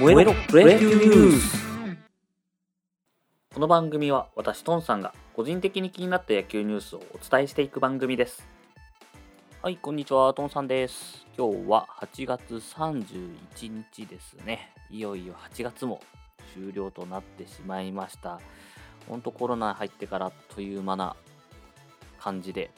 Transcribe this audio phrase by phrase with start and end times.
[0.00, 1.58] 燃えろプロ野球ニュース
[3.52, 8.48] この番組は私トンさんが個人的に気になった野球ニュースをお伝えしていく番組です。
[9.60, 11.26] はいこんにちはトンさんです。
[11.36, 14.72] 今日は8月31日ですね。
[14.88, 16.00] いよいよ8月も
[16.54, 18.40] 終了となってしまいました。
[19.06, 21.14] ほんとコロナ入ってからあっという間な
[22.18, 22.70] 感じで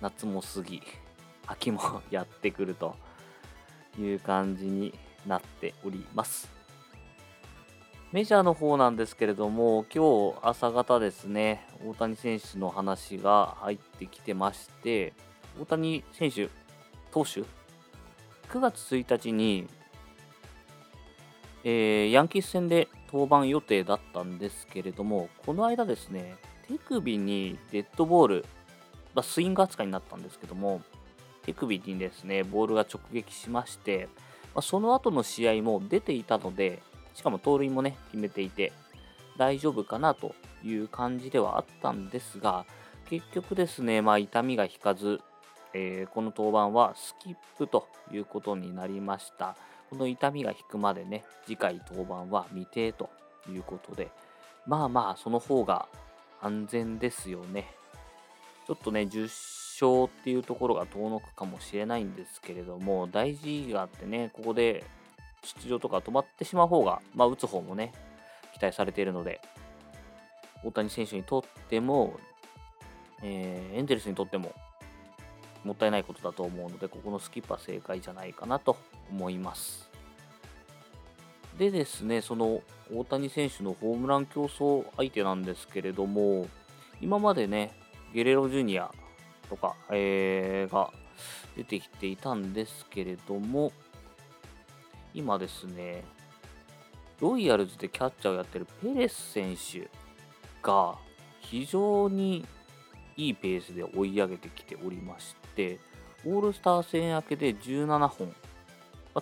[0.00, 0.82] 夏も過ぎ
[1.46, 2.96] 秋も やってくると
[3.96, 4.92] いう感じに
[5.26, 6.50] なっております。
[8.12, 15.14] メジャーの方なんですけれども、今日朝方ですね、大谷選手の話が入ってきてまして、
[15.58, 16.50] 大谷選手、
[17.10, 17.40] 投手、
[18.50, 19.66] 9月1日に、
[21.64, 26.36] えー、ヤンキース戦で登板予定だったんですけれども、この間ですね、
[26.68, 28.44] 手首にデッドボール、
[29.14, 30.82] まあ、スイング扱いになったんですけども、
[31.46, 34.08] 手首にですね、ボールが直撃しまして、
[34.54, 36.82] まあ、その後の試合も出ていたので、
[37.14, 38.72] しかも盗塁もね、決めていて、
[39.36, 42.66] 大丈夫かなという感じではあったんですが、
[43.08, 45.20] 結局ですね、まあ、痛みが引かず、
[45.74, 49.56] えー、この登板はスキップということになりました。
[49.90, 53.10] この痛みが引くまでね、次回登板は未定と
[53.48, 54.10] いうことで、
[54.66, 55.86] まあまあ、その方が
[56.40, 57.74] 安全ですよね。
[58.66, 59.28] ちょっとね、10
[59.82, 64.84] 勝っていうところが遠のくかもしれないんですけれども、大事があってね、ここで
[65.60, 67.92] 出場とか止まってしまう方が、まあ、打つ方もね、
[68.54, 69.40] 期待されているので、
[70.64, 72.14] 大谷選手にとっても、
[73.22, 74.52] えー、エンゼルスにとっても、
[75.64, 78.76] もったいないことだと思うので、ここのスキップは正解じゃないかなと
[79.10, 79.90] 思います。
[81.58, 82.62] でですね、その
[82.94, 86.46] 大谷選手のホームラン競争相手なんですけれども、
[87.00, 87.72] 今までね、
[88.14, 88.90] ゲレロジュニア
[89.52, 90.90] とか、えー、が
[91.54, 93.70] 出てきていたんですけれども、
[95.12, 96.04] 今ですね、
[97.20, 99.90] ロイヤルズでキャッチャーをやってるペレス選手
[100.62, 100.96] が
[101.40, 102.46] 非常に
[103.18, 105.78] いいペースで追い上げてきておりまして、
[106.24, 108.34] オールスター戦明けで17本、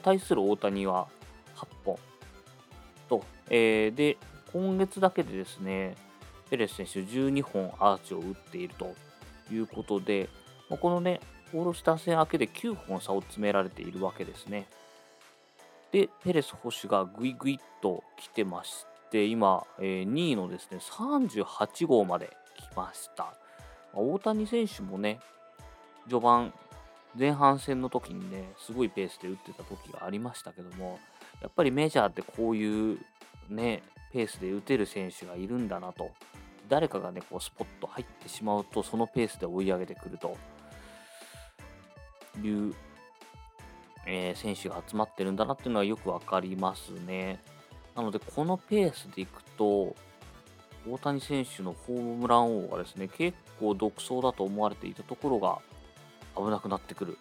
[0.01, 1.09] 対する大谷は
[1.57, 1.99] 8本
[3.09, 4.17] と、えー、で、
[4.53, 5.97] 今月だけでですね、
[6.51, 8.95] ペレス選手12本アーチを打っていると。
[9.55, 10.29] いうことで、
[10.69, 11.21] ま、このね、
[11.53, 14.67] オールスター戦明けで9本差を詰められているわけですね。
[15.93, 23.35] で、ペレス捕手がぐいぐいっと来てまして、今、えー、2位のですね、38号まで来ました。
[23.93, 25.19] 大谷選手もね、
[26.09, 26.55] 序盤、
[27.19, 31.01] 前半戦の時にね、すごいペースで打ってた時がありましたけども、
[31.43, 32.99] やっぱりメジャーってこういう
[33.49, 33.83] ね、
[34.13, 36.11] ペースで打てる選手がいるんだなと
[36.71, 40.37] 誰かがね、こうスポッと入ってしまうと、そのペースで追い上げてくると
[42.41, 42.75] いう、
[44.07, 47.41] えー、選手が集まってるんだなっていうのはよくわかりますね。
[47.97, 49.97] なので、このペースでいくと、
[50.89, 55.59] 大谷選手のホームラン王はですね、結構独走だと思われていたところが
[56.37, 57.19] 危なくなってくる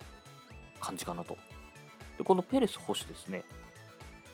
[0.79, 1.35] 感じかなと。
[2.19, 3.43] で、このペレス捕手ですね、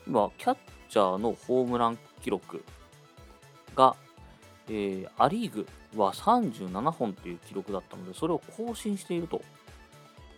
[0.06, 0.56] 今、キャッ
[0.90, 2.62] チャーのホームラン記録
[3.74, 3.96] が
[4.68, 5.66] えー、ア・リーグ
[5.96, 9.42] は37本という記録だったので、それを更新していると。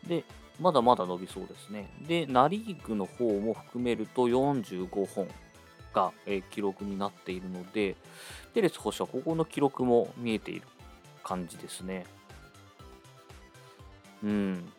[0.07, 0.25] で、
[0.61, 1.89] まだまだ伸びそうですね。
[2.07, 5.29] で、ナ・リーグの方も含めると45本
[5.95, 7.97] が、えー、記録になっているので、
[8.55, 10.63] テレス捕手はここの記録も見えている
[11.23, 12.07] 感じですね。
[14.23, 14.73] うん。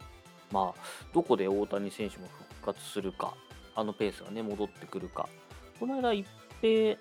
[0.52, 0.82] まあ、
[1.14, 2.28] どこで大谷選手も
[2.62, 3.34] 復活するか、
[3.76, 5.30] あのペースがね、戻ってくるか。
[5.80, 6.28] この間、一
[6.62, 6.98] 平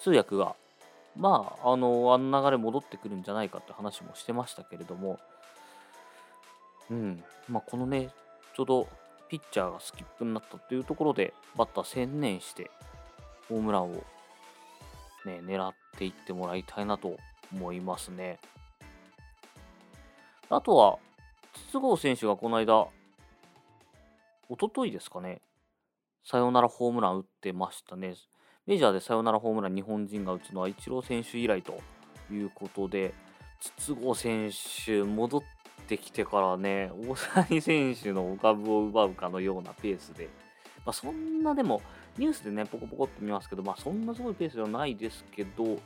[0.00, 0.56] 通訳が
[1.16, 5.18] まあ、あの、あの流れ戻ってくるんじゃないかって話もしてましたけれども、
[6.90, 8.10] うん、まあ、このね、
[8.56, 8.88] ちょうど
[9.28, 12.70] ピッチャーがスキップになったというところで、バッター専念して、
[13.48, 13.94] ホームランを
[15.24, 17.16] ね、狙っていってもらいたいなと
[17.52, 18.38] 思いますね。
[20.48, 20.98] あとは、
[21.68, 22.88] 筒香選手がこの間、
[24.48, 25.40] おとといですかね、
[26.24, 28.14] サヨナラホームラン打ってましたね。
[28.66, 31.80] メジャーでサヨナラホームラン日本人が打つのはイチロー選手以来と
[32.30, 33.12] いうことで、
[33.58, 34.50] 筒香選
[34.84, 35.42] 手戻っ
[35.88, 40.28] てきてからね、大谷選手のお株を奪うかのようなペースで、
[40.86, 41.82] まあ、そんなでも、
[42.18, 45.78] ニュースでね、ポコポコって見ますけど、まあそんなすごいペースではないですけど、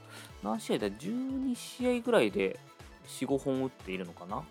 [0.42, 2.58] 何試合だ ?12 試合ぐらいで
[3.06, 4.42] 4、5本打っているのかな？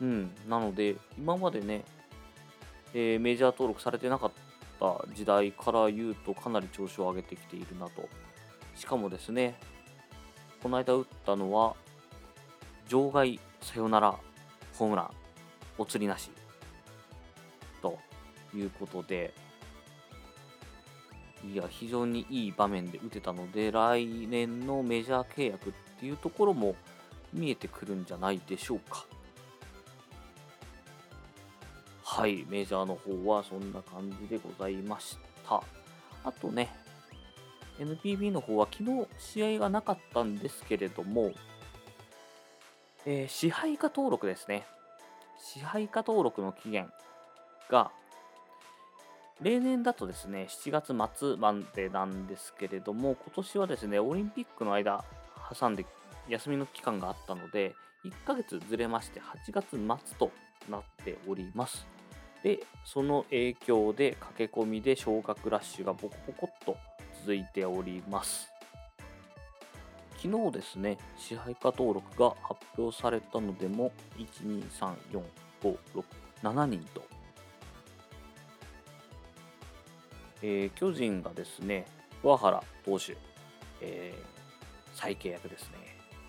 [0.00, 1.84] うん、なので、今までね、
[2.94, 4.47] えー、メジャー登録されてなかった
[4.78, 8.08] った時代から言うとかなり調子を上げてきているなと。
[8.74, 9.58] しかもですね、
[10.62, 11.74] この間打ったのは、
[12.88, 14.14] 場外サヨナラ
[14.74, 15.10] ホームラン、
[15.76, 16.30] お釣りなし。
[17.82, 17.98] と
[18.54, 19.34] いうことで、
[21.44, 26.74] いや、非常にいい場面で打てたので、来年のメジャー契約っていうところも
[27.32, 29.06] 見えてくるんじゃないでしょうか。
[32.10, 35.62] はい、メジャーの方はそんな感じでございました。
[36.24, 36.74] あとね、
[37.78, 41.32] NPB の方は昨日試合がなかったんですけれども、
[43.04, 44.66] えー、支配下登録ですね。
[45.38, 46.90] 支配下登録の期限
[47.70, 47.92] が、
[49.42, 55.04] 例年だとですね、7月末までなんですけれども、今年はですね、オリンピックの間
[55.56, 55.84] 挟んで
[56.26, 57.74] 休みの期間があったので、
[58.06, 60.32] 1ヶ月ずれまして8月末と
[60.70, 61.97] なっております。
[62.42, 66.76] で、その影響で駆け込みで昇格ラッシュがボコボコっと
[67.20, 68.52] 続いております。
[70.16, 75.22] 昨日ですね、支配下登録が発表されたのでも、1、2、3、4、
[75.62, 76.04] 5、6、
[76.42, 77.04] 7人と、
[80.42, 81.86] えー、巨人がですね、
[82.22, 83.16] 桑原投手、
[83.80, 85.76] えー、再契約ですね、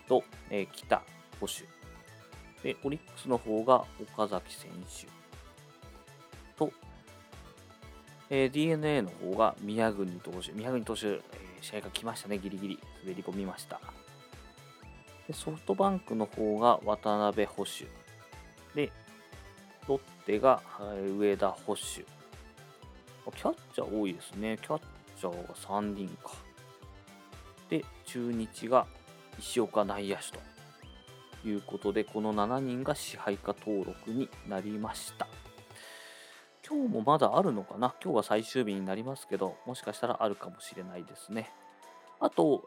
[0.08, 1.02] と、えー、北
[1.40, 1.68] 捕手、
[2.64, 3.86] で、オリックスの方が
[4.16, 5.19] 岡崎選手。
[8.30, 11.20] えー、DNA の方が宮国投手、宮国投手、えー、
[11.62, 13.80] 試合が来ましたね、ギリギリ滑り込みました。
[15.28, 17.88] でソフトバンクの方が渡辺捕手、
[18.76, 18.92] で、
[19.88, 20.62] ロッテが、
[21.18, 21.82] 上田捕手。
[21.82, 24.58] キャッチャー多いですね。
[24.62, 24.80] キャッ
[25.20, 26.32] チャーが3人か。
[27.70, 28.88] で、中日が
[29.38, 30.40] 石岡内野手と
[31.48, 35.28] いうことで、この7人が支配下登録になりました。
[36.70, 37.96] 今日もまだあるのかな？
[38.04, 41.50] 今日が最終日になりますけど、もしかしたらあるかもしれないですね。
[42.20, 42.64] あと、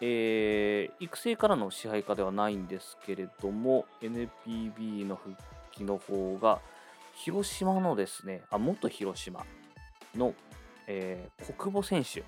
[0.00, 5.36] えー、育成からの支配下ではないんですけれども、NPB の復
[5.70, 6.60] 帰の方が、
[7.14, 9.46] 広島のですね、あ、元広島
[10.16, 10.34] の、
[10.88, 12.24] えー、国母選手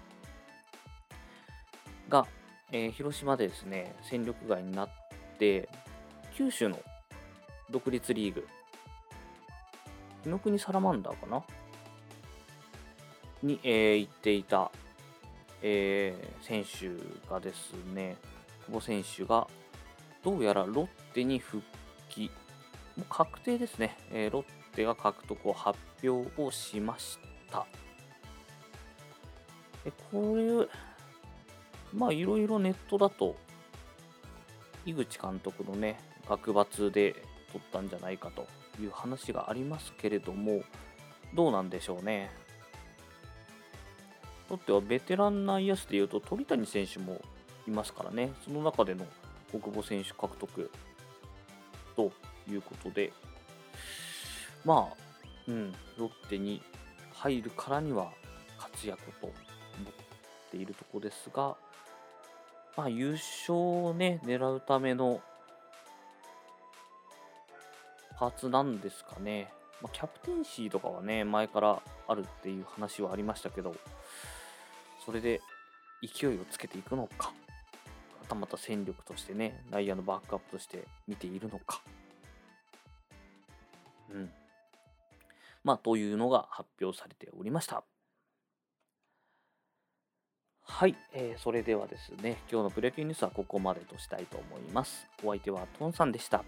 [2.09, 2.25] が、
[2.71, 4.89] えー、広島でですね、戦力外になっ
[5.41, 5.69] て、
[6.37, 6.79] 九州の
[7.69, 8.47] 独立リーグ、
[10.23, 11.43] 紀ノ国サラマンダーかな？
[13.43, 14.71] に、えー、行っていた、
[15.63, 18.17] えー、選手がですね、
[18.67, 19.47] 久保選手が
[20.23, 21.63] どうやらロッテに復
[22.11, 22.31] 帰、
[22.97, 24.45] もう確定ですね、えー、ロッ
[24.77, 27.19] テが獲得を発表をしまし
[27.51, 27.67] た。
[29.85, 30.69] でこれ、
[31.95, 33.37] まあいろいろネットだと、
[34.85, 37.13] 井口監督のね、学罰で
[37.53, 38.47] 取ったんじゃないかと。
[38.81, 40.63] いう話がありますけれども、
[41.35, 42.31] どうなんでしょうね。
[44.49, 47.21] ロッテはベテラン内野手でいうと鳥谷選手も
[47.69, 49.07] いますからね、その中での
[49.53, 50.71] 小久保選手獲得
[51.95, 52.11] と
[52.51, 53.13] いうことで、
[54.65, 54.97] まあ、
[55.47, 56.63] うん、ロッテに
[57.15, 58.11] 入るからには
[58.59, 59.35] 活躍と思っ
[60.51, 61.57] ているところですが、
[62.77, 65.21] まあ、優勝をね、狙うための
[68.21, 69.51] パーツなんですかね。
[69.81, 73.75] まあ、キャプテンシーとかはね、前からあるっていう話はありましたけど、
[75.07, 75.41] それで
[76.03, 77.33] 勢いをつけていくのか、は
[78.29, 81.81] たまた戦力としてね、内野のバックアップとして見ているのか。
[84.11, 84.31] うん。
[85.65, 87.85] まあ、というのが発表されておりました。
[90.63, 95.09] はい、えー、それではですね、今日のプロ野球ニュースはここまでとしたいと思います。
[95.25, 96.45] お相手はトンさんでした。